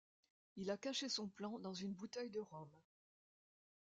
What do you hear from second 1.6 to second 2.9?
une bouteille de rhum.